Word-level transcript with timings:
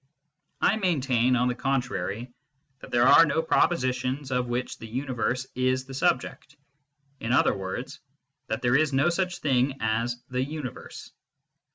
I 0.61 0.77
maintain, 0.77 1.35
on 1.35 1.47
the 1.47 1.53
contrary, 1.53 2.33
that 2.79 2.89
there 2.89 3.07
are 3.07 3.23
no 3.23 3.43
propositions 3.43 4.31
of 4.31 4.47
which 4.47 4.79
the" 4.79 4.87
universe" 4.87 5.45
is 5.69 5.85
the 5.85 5.93
sub 5.93 6.19
ject; 6.21 6.55
in 7.19 7.31
other 7.31 7.53
words, 7.55 7.99
that 8.47 8.63
there 8.63 8.75
is 8.75 8.93
no 8.93 9.09
such 9.11 9.37
thing 9.41 9.77
as 9.79 10.19
the" 10.27 10.43
universe." 10.57 11.11